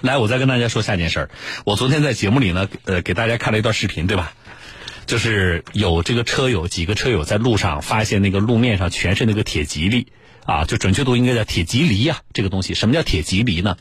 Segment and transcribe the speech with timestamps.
[0.00, 1.30] 来，我再跟大家说下件事儿。
[1.64, 4.32] 我昨天在节目里呢，呃，给大家看了一段视频，对吧？
[5.06, 10.06] 就是有这个车友几个车友在路上发现那个路面上全是那个铁蒺藜
[10.44, 12.20] 啊，就准确度应该叫铁蒺藜呀。
[12.32, 13.76] 这个东西，什么叫铁蒺藜呢？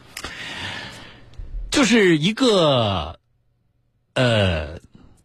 [1.70, 3.20] 就是一个
[4.14, 4.80] 呃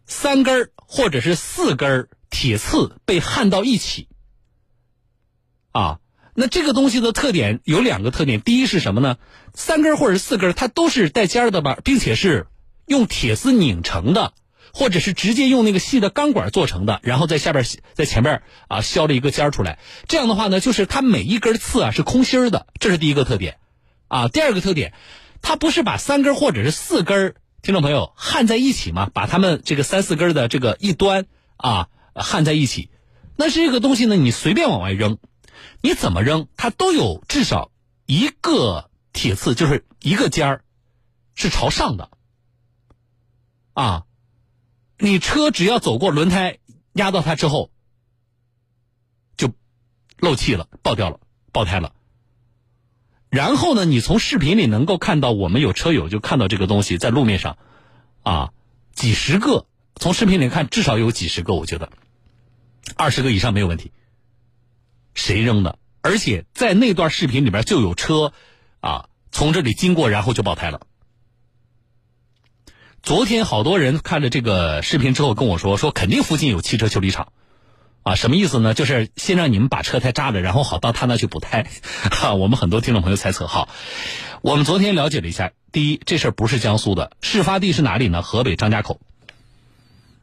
[0.05, 4.09] 三根或者是四根铁刺被焊到一起
[5.71, 5.99] 啊。
[6.35, 9.17] 那这个东西的特点有两个特点，第一是什么呢？
[9.53, 12.47] 三根或者是四根，它都是带尖的吧，并且是
[12.87, 14.33] 用铁丝拧成的，
[14.73, 17.63] 或者是直接用那个细的钢管做成的，然后在下边
[17.93, 19.77] 在前边啊削了一个尖出来。
[20.07, 23.57] 这样的话呢，就是它每一根刺啊是空心的，这是第一个特点
[24.07, 24.27] 啊。
[24.27, 24.93] 第二个特点，
[25.43, 31.27] 它不是把三根或者是四根听众朋友焊在一起嘛，把它们这个三四根的这个一端
[31.57, 32.89] 啊焊在一起，
[33.37, 35.19] 那这个东西呢，你随便往外扔。
[35.81, 37.71] 你怎么扔，它都有至少
[38.05, 40.63] 一个铁刺，就是一个尖儿，
[41.35, 42.09] 是朝上的。
[43.73, 44.05] 啊，
[44.97, 46.59] 你车只要走过轮胎
[46.93, 47.71] 压到它之后，
[49.35, 49.53] 就
[50.17, 51.19] 漏气了，爆掉了，
[51.51, 51.93] 爆胎了。
[53.29, 57.57] 然后呢，你从视频里能够看到，我们有车友就看到这个东西在路面上，
[58.21, 58.53] 啊，
[58.93, 61.91] 几十个，从视频里看至少有几十个，我觉得
[62.95, 63.91] 二十个以上没有问题。
[65.13, 65.77] 谁扔的？
[66.01, 68.33] 而且在那段视频里边就有车，
[68.81, 70.81] 啊，从这里经过，然后就爆胎了。
[73.01, 77.33] 昨天好多人看了这个视频之后跟我说，说肯定附近有汽车修理厂，
[78.03, 78.73] 啊，什么意思呢？
[78.73, 81.69] 就是先让你们把车胎扎着，然后好到他那去补胎。
[82.11, 83.69] 哈，我们很多听众朋友猜测，好，
[84.41, 88.21] 我们昨天了解了一下，第一，这事儿不是江苏的，事发地是哪里呢？
[88.21, 88.99] 河北张家口。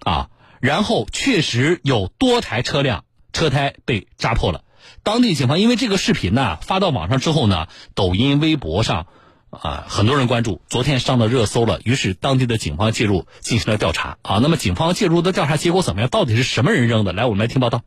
[0.00, 0.30] 啊，
[0.61, 4.64] 然后确实有多台车辆车胎被扎破了。
[5.02, 9.06] 当地警方因为这个视频呢发到网上之后呢，抖音、微博上
[9.50, 11.80] 啊很多人关注，昨天上了热搜了。
[11.84, 14.38] 于是当地的警方介入进行了调查啊。
[14.42, 16.10] 那么警方介入的调查结果怎么样？
[16.10, 17.12] 到底是什么人扔的？
[17.12, 17.82] 来，我们来听报道。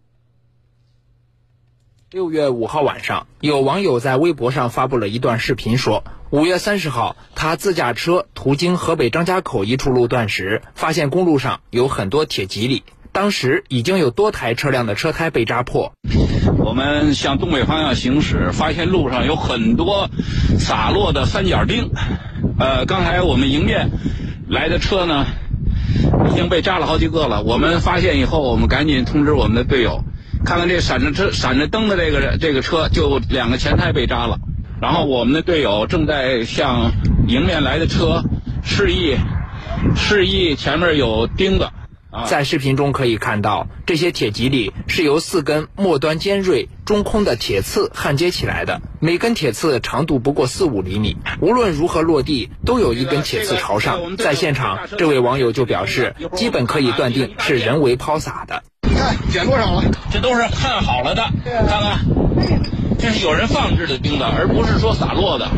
[2.09, 12.84] 六月五号晚上，有网友在微博上发布了一段视频，说五月三十号他自驾车途经河北张家口一处路段时，发现公路上有很多铁蒺藜。
[13.12, 15.94] 当时已经有多台车辆的车胎被扎破。
[16.58, 20.09] 我们向东北方向行驶，发现路上有很多
[20.59, 21.92] 洒落的三角钉。
[22.59, 23.90] 呃，刚才我们迎面
[24.48, 25.26] 来的车呢，
[26.32, 27.42] 已经被扎了好几个了。
[27.44, 30.03] 我们发现以后，我们赶紧通知我们的队友，
[30.46, 34.38] 看看这闪着车、闪着灯的这个这个车，就两个前胎被扎了。
[34.82, 36.92] 然后我们的队友正在向
[37.28, 38.22] 迎面来的车
[38.64, 39.16] 示意，
[39.96, 41.68] 示意前面有钉子。
[42.28, 51.18] 在视频中可以看到，这些铁蒺藜是由四根末端尖锐、中空的铁刺焊接起来的，每根铁刺长度不过四五厘米。
[51.41, 54.16] 无论如何落地，都有一根铁刺朝上。
[54.18, 58.63] 在现场，这位网友就表示，基本可以断定是人为抛洒的。
[58.88, 59.84] 你看捡多少了？
[60.12, 62.00] 这都是焊好了的，看看，
[63.00, 65.50] 这是有人放置的钉子，而不是说洒落的。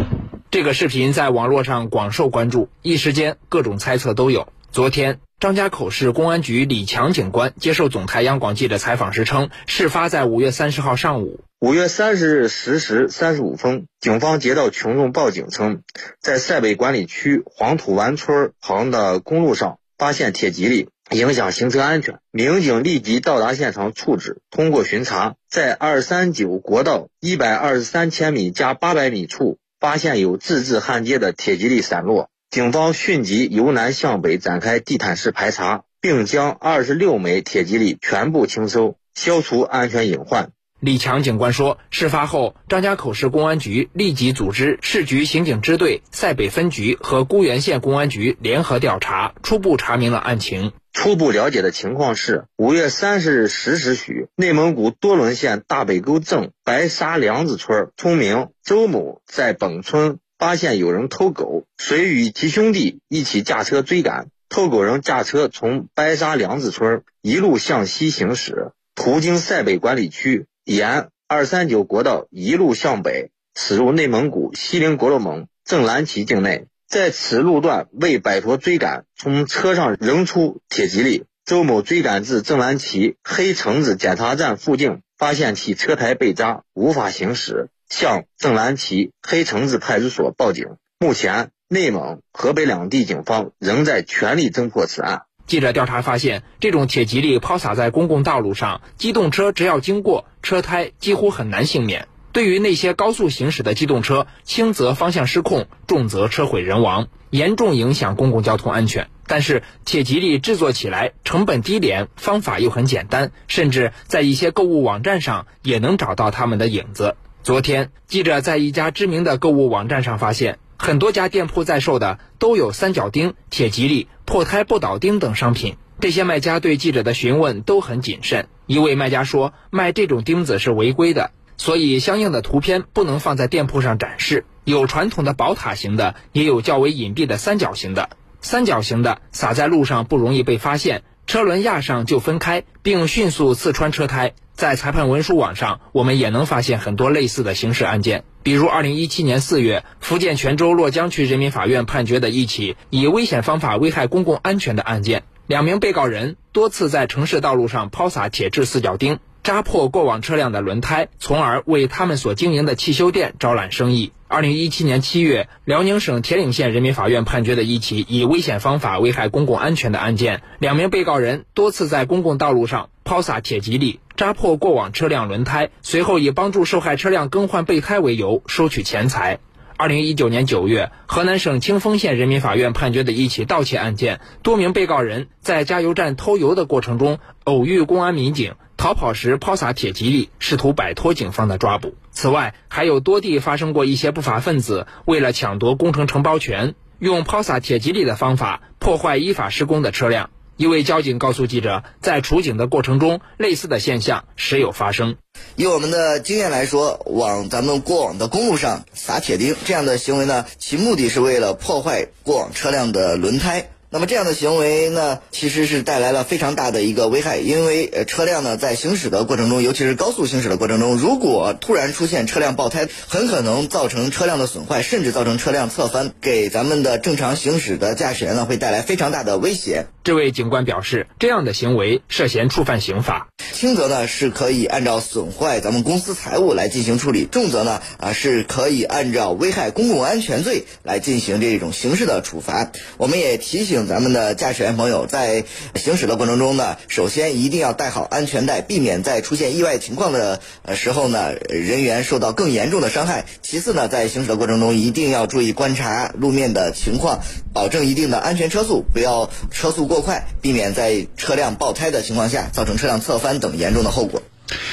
[0.52, 4.48] 这个视频在网络上广受关注，一时间各种猜测都有。
[4.72, 5.20] 昨天。
[5.38, 11.42] 张家口市公安局李强警官接受总台央广记者采访时称，事发在五月三十号上午。
[11.60, 15.82] 五月三十日十时三十五分，警方接到群众报警称，
[16.22, 22.20] 在塞北管理区黄土湾村旁的公路上发现铁蒺藜，影响行车安全。
[22.32, 24.38] 民警立即到达现场处置。
[24.50, 32.30] 通过巡查，在二三九国道一百二十三千米加八百米处，发现有自制焊接的铁蒺藜散落。
[32.56, 40.52] 警方迅即由南向北展开地毯式排查，并将二十六枚铁蒺藜全部清收，消除安全隐患。
[40.80, 50.72] 李强警官说，事发后，张家口市公安局立即组织市局刑警支队、塞北分局和沽源县公安局联合调查，初步查明了案情。
[50.94, 60.20] 初步了解的情况是，五月三十日十时许，内蒙古多伦县大北沟镇白沙梁子村村民周某在本村。
[60.46, 64.28] 发现有人偷狗，遂与其兄弟一起驾车追赶。
[64.48, 76.68] 偷狗人驾车从白沙梁子村一路向西行驶，途经塞北管理区，沿二三九国道一路向北，驶入内蒙古锡林郭勒盟正蓝旗境内。
[76.88, 81.24] 在此路段为摆脱追赶，从车上扔出铁蒺藜。
[81.44, 87.70] 周某追赶至正蓝旗黑城子检查站附近，发现其车胎被扎，无法行驶。
[87.90, 90.78] 向正蓝旗黑城子派出所报警。
[91.00, 95.24] 目前，内蒙、河北两地警方仍在全力侦破此案。
[95.46, 102.08] 记者调查发现，这种铁蒺藜抛洒在公共道路上，机动车只要经过，车胎几乎很难幸免。
[102.32, 109.10] 对于那些高速行驶的机动车，轻则方向失控，重则车毁人亡，严重影响公共交通安全。
[109.28, 117.16] 但是铁吉利制作起来成本低廉，方法又很简单，甚至在一些购物网站上也能找到他们的影子。
[117.46, 125.78] 昨天，记者在一家知名的购物网站上发现，很多家店铺在售的都有三角钉、铁吉利、破胎不倒钉等商品。
[126.00, 128.48] 这些卖家对记者的询问都很谨慎。
[128.66, 134.46] 一位卖家说，卖这种钉子是违规的，所以相应的图片不能放在店铺上展示。
[134.64, 138.10] 有传统的宝塔型的，也有较为隐蔽的三角形的。
[138.42, 144.34] 三角形的撒在路上不容易被发现，车轮压上就分开，并迅速刺穿车胎。
[144.56, 155.24] 在裁判文书网上，我们也能发现很多类似的刑事案件，比如2017年4月，福建泉州洛江区人民法院判决的一起以危险方法危害公共安全的案件。
[155.46, 164.14] 两名被告人多次在城市道路上抛洒铁质四角钉，扎破过往车辆的轮胎，从而为他们所经营的汽修店招揽生意。
[164.30, 174.00] 2017年7月，辽宁省铁岭县人民法院判决的一起以危险方法危害公共安全的案件，两名被告人多次在公共道路上抛洒铁吉利。
[174.18, 179.40] 扎破过往车辆轮胎，随后以帮助受害车辆更换备胎为由收取钱财。
[179.78, 191.96] 二零一九年九月，河南省清丰县人民法院判决的一起盗窃案件，多名被告人在加油站偷油的过程中偶遇公安民警，逃跑时抛洒铁吉利，试图摆脱警方的抓捕。
[192.12, 200.30] 此外，还有多地发生过一些不法分子为了抢夺工程承包权，用抛洒铁吉利的方法破坏依法施工的车辆。
[200.58, 205.18] 一位交警告诉记者，在处警的过程中，类似的现象时有发生。
[205.58, 213.70] 以我们的经验来说，往咱们过往的公路上撒铁钉这样的行为呢，其目的是为了破坏过往车辆的轮胎。
[213.96, 229.86] 那么这样的行为呢，其实是带来了非常大的一个危害，因为车辆呢在行驶的过程中，尤其是高速行驶的过程中，如果突然出现车辆爆胎，很可能造成车辆的损坏，甚至造成车辆侧翻，给咱们的正常行驶的驾驶员呢会带来非常大的威胁。
[230.04, 242.72] 这位警官表示，这样的行为涉嫌触犯刑法，轻则呢是可以按照损坏咱们公司财物来进行处理，重则呢啊是可以按照危害公共安全罪来进行这种刑事的处罚。
[242.98, 243.86] 我们也提醒。
[243.86, 245.44] 咱们的驾驶员朋友在
[245.76, 250.40] 行驶的过程中呢，首先一定要带好安全带，避免在出现意外情况的
[250.74, 253.26] 时候呢，人员受到更严重的伤害。
[253.42, 257.20] 其次呢，在行驶的过程中一定要注意观察路面的情况，
[257.54, 264.22] 保证一定的安全车速，不要车速过快，避免在车辆爆胎的情况下造成车辆侧翻等严重的后果。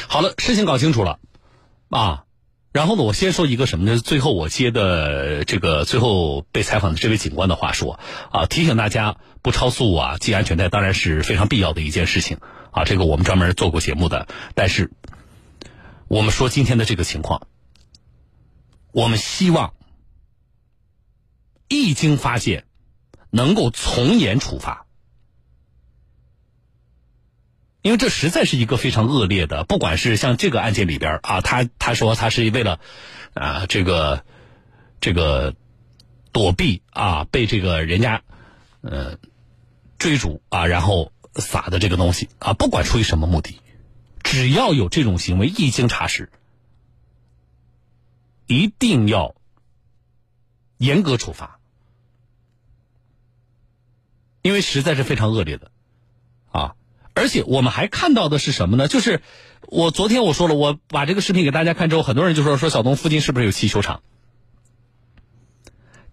[0.08, 1.18] 好了，事情搞清楚了，
[1.90, 2.24] 啊。
[2.72, 3.98] 然后呢，我先说一个什么呢？
[3.98, 8.00] 最后我接的这个最后被采访的这位警官的话说
[8.30, 12.38] 啊，提醒大家不超速啊，系安全带当然是非常必要的一件事情
[12.70, 12.84] 啊。
[12.84, 14.90] 这个我们专门做过节目的，但是
[16.08, 17.46] 我们说今天的这个情况，
[18.90, 19.74] 我们希望
[21.68, 22.64] 一经发现
[23.28, 24.86] 能够从严处罚。
[27.82, 32.78] 因为这实在是一个非常恶劣的，不管是像这个案件里边啊，他他说他是为了
[33.34, 34.24] 啊这个
[35.00, 35.56] 这个
[36.30, 38.22] 躲避啊被这个人家
[38.82, 39.18] 呃
[39.98, 43.58] 追逐啊，然后撒的这个东西啊，不管出于什么目的，
[44.22, 46.30] 只要有这种行为，一经查实，
[48.46, 49.34] 一定要
[50.78, 51.58] 严格处罚，
[54.40, 55.71] 因为实在是非常恶劣的。
[57.14, 58.88] 而且我们还看到的是什么呢？
[58.88, 59.20] 就是
[59.68, 64.02] 我昨天我说了，我把这个视频给大家看之后，很多人就说说小东附近是不是有汽修厂？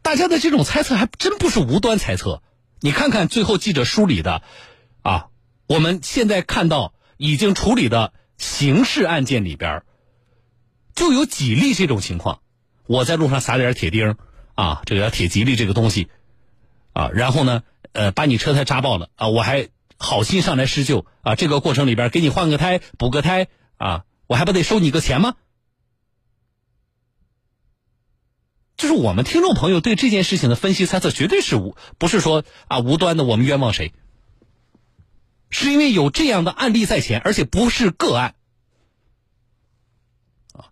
[0.01, 2.44] 大家的这种猜测还真不是无端猜测。
[2.82, 4.41] 你看看最后记者梳理的，
[5.01, 5.27] 啊，
[5.68, 9.84] 我们现在看到已经处理的刑事案件里边，
[10.96, 12.41] 就有几例这种情况。
[12.88, 14.15] 我在路上撒点铁钉，
[14.56, 16.10] 啊，这个铁吉利这个东西，
[16.91, 17.63] 啊，然后呢，
[17.94, 19.70] 呃，把你车胎扎爆了，啊，我还。
[20.00, 21.36] 好心上来施救啊！
[21.36, 25.36] 这个过程里边给你换个胎、补个胎啊，我还不得收你个钱吗？
[28.77, 33.94] 就是我们听众朋友对这件事情的分析猜测，绝对是无不是说啊无端的我们冤枉谁，
[35.50, 38.36] 是因为有这样的案例在前，而且不是个案
[40.53, 40.72] 啊，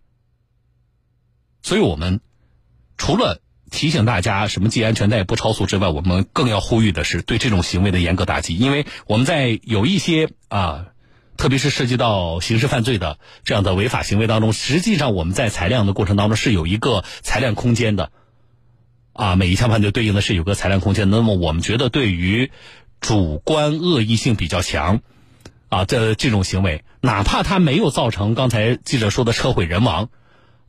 [1.62, 2.22] 所以我们
[2.96, 3.42] 除了。
[3.70, 8.56] 提醒大家，什么系安全带、不超速之外，我们更要呼吁的是对这种行为的严格打击。
[8.56, 10.86] 因为我们在有一些啊，
[11.36, 18.10] 特别是涉及到刑事犯罪的这样的违法行为当中，实际上我们在裁量的过程当中是有一个裁量空间的。
[19.12, 21.10] 啊，每一项判决对应的是有个裁量空间。
[21.10, 22.52] 那么我们觉得，对于
[23.00, 25.00] 主观恶意性比较强
[25.68, 30.08] 啊这这种行为，哪怕他没有造成刚才记者说的车毁人亡。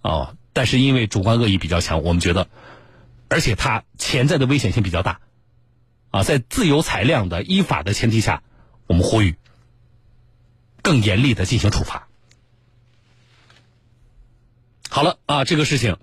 [0.01, 2.47] 哦，但是因为主观恶意比较强，我们觉得，
[3.29, 5.21] 而且它潜在的危险性比较大，
[6.09, 8.43] 啊，在自由裁量的依法的前提下，
[8.87, 9.35] 我们呼吁
[10.81, 12.07] 更严厉的进行处罚。
[14.89, 15.97] 好了啊，这个事情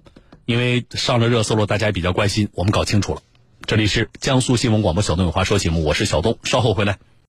[0.45, 3.23] 因为上了热搜了，大家也比较关心，我们搞清楚了。
[3.67, 6.99] 这里是江苏新闻广播小东有话说节目，我是小东，稍后回来。